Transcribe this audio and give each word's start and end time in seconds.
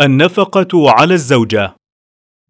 النفقة 0.00 0.90
على 0.90 1.14
الزوجة. 1.14 1.76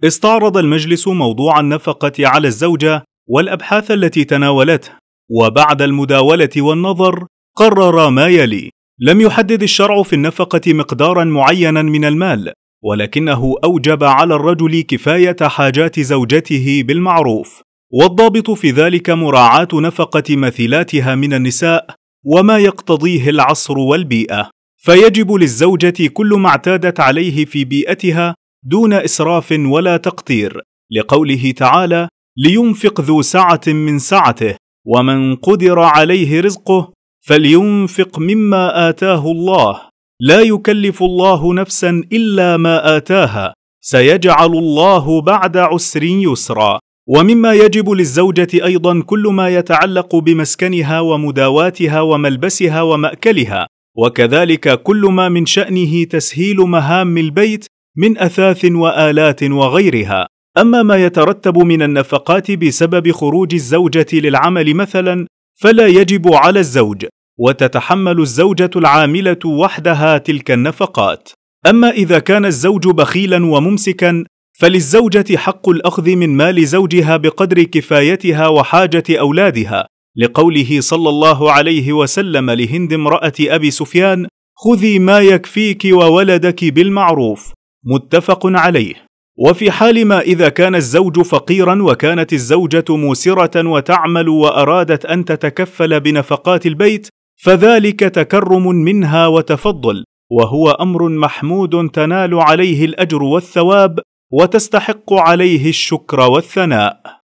استعرض 0.05 0.57
المجلس 0.57 1.09
موضوع 1.09 1.61
النفقة 1.61 2.13
على 2.19 2.49
الزوجة 2.49 3.05
والأبحاث 3.29 3.91
التي 3.91 4.25
تناولته 4.25 4.91
وبعد 5.31 5.83
المداولة 5.83 6.51
والنظر 6.57 7.27
قرر 7.57 8.11
ما 8.11 8.27
يلي. 8.27 8.71
لم 9.01 9.21
يحدد 9.21 9.63
الشرع 9.63 10.03
في 10.03 10.13
النفقة 10.13 10.61
مقدارا 10.75 11.25
معينا 11.25 11.83
من 11.83 12.05
المال 12.05 12.53
ولكنه 12.85 13.55
أوجب 13.65 14.05
على 14.05 14.35
الرجل 14.35 14.81
كفاية 14.81 15.37
حاجات 15.43 16.01
زوجته 16.01 16.83
بالمعروف 16.87 17.63
والضابط 17.93 18.51
في 18.51 18.71
ذلك 18.71 19.11
مراعاة 19.11 19.69
نفقة 19.75 20.37
مثيلاتها 20.37 21.15
من 21.15 21.35
النساء 21.35 21.87
وما 22.25 22.59
يقتضيه 22.59 23.31
العصر 23.31 23.79
والبيئة. 23.79 24.51
فيجب 24.81 25.33
للزوجة 25.33 26.09
كل 26.13 26.29
ما 26.29 26.49
اعتادت 26.49 27.01
عليه 27.01 27.45
في 27.45 27.65
بيئتها 27.65 28.35
دون 28.65 28.93
إسراف 28.93 29.55
ولا 29.67 29.97
تقتير 29.97 30.61
لقوله 30.93 31.51
تعالى 31.51 32.09
لينفق 32.37 33.01
ذو 33.01 33.23
سعة 33.23 33.61
من 33.67 33.99
سعته 33.99 34.55
ومن 34.87 35.35
قدر 35.35 35.79
عليه 35.79 36.41
رزقه 36.41 36.93
فلينفق 37.27 38.19
مما 38.19 38.89
آتاه 38.89 39.31
الله. 39.33 39.81
لا 40.21 40.41
يكلف 40.41 41.03
الله 41.03 41.55
نفسا 41.55 42.03
إلا 42.13 42.57
ما 42.57 42.97
آتاها 42.97 43.55
سيجعل 43.81 44.53
الله 44.53 45.21
بعد 45.21 45.57
عسر 45.57 46.03
يسرا. 46.03 46.79
ومما 47.09 47.53
يجب 47.53 47.91
للزوجة 47.91 48.49
أيضا 48.65 49.03
كل 49.03 49.29
ما 49.33 49.49
يتعلق 49.49 50.17
بمسكنها 50.17 51.01
ومداواتها 51.01 52.01
وملبسها 52.01 52.83
ومأكلها. 52.83 53.67
وكذلك 53.99 54.83
كل 54.83 55.01
ما 55.01 55.29
من 55.29 55.47
شأنه 55.47 56.05
تسهيل 56.05 56.57
مهام 56.57 57.19
البيت 57.19 57.67
من 57.97 58.19
أثاث 58.19 58.65
وآلات 58.65 59.43
وغيرها. 59.43 60.27
أما 60.59 60.83
ما 60.83 60.97
يترتب 60.97 61.59
من 61.59 61.83
النفقات 61.83 62.51
بسبب 62.51 63.13
خروج 63.13 63.55
الزوجة 63.55 64.07
للعمل 64.13 64.75
مثلا 64.75 65.27
فلا 65.61 65.87
يجب 65.87 66.35
على 66.35 66.61
الزوج 66.61 67.07
وتتحمل 67.39 68.21
الزوجة 68.21 68.71
العاملة 68.77 69.39
وحدها 69.47 70.19
تلك 70.19 70.51
النفقات. 70.51 71.29
أما 71.67 71.91
إذا 71.91 72.19
كان 72.19 72.45
الزوج 72.45 72.89
بخيلا 72.89 73.47
وممسكا 73.47 74.25
فللزوجة 74.59 75.37
حق 75.37 75.69
الأخذ 75.69 76.11
من 76.11 76.37
مال 76.37 76.67
زوجها 76.67 77.17
بقدر 77.17 77.63
كفايتها 77.63 78.49
وحاجة 78.49 79.05
أولادها. 79.11 79.87
لقوله 80.19 80.81
صلى 80.81 81.09
الله 81.09 81.53
عليه 81.53 81.93
وسلم 81.93 82.51
لهند 82.51 82.93
امرأة 82.93 83.33
أبي 83.41 83.71
سفيان 83.71 84.27
خذي 84.57 84.99
ما 84.99 85.21
يكفيك 85.21 85.83
وولدك 85.93 86.65
بالمعروف. 86.65 87.53
متفق 87.85 88.47
عليه. 88.47 88.95
وفي 89.39 89.71
حال 89.71 90.07
ما 90.07 90.21
إذا 90.21 90.49
كان 90.49 90.75
الزوج 90.75 91.21
فقيرا 91.21 91.83
وكانت 91.83 92.33
الزوجة 92.33 92.85
موسرة 92.89 93.69
وتعمل 93.69 94.29
وأرادت 94.29 95.07
أن 95.07 95.25
تتكفل 95.25 96.01
بنفقات 96.01 96.67
البيت 96.67 97.09
فذلك 97.43 98.01
تكرم 98.01 98.69
منها 98.69 99.27
وتفضل 99.27 100.05
وهو 100.31 100.71
أمر 100.71 101.09
محمود 101.09 101.89
تنال 101.91 102.35
عليه 102.35 102.85
الأجر 102.85 103.23
والثواب 103.23 103.99
وتستحق 104.33 105.13
عليه 105.13 105.69
الشكر 105.69 106.21
والثناء. 106.21 107.18